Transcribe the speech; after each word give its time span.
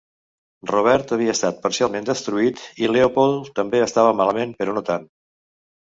Robert 0.71 1.13
havia 1.17 1.35
estat 1.37 1.59
parcialment 1.67 2.09
destruït 2.09 2.65
i 2.87 2.91
Leopold 2.95 3.55
també 3.61 3.87
estava 3.91 4.19
malament, 4.23 4.59
però 4.63 4.79
no 4.81 4.89
tant. 4.93 5.11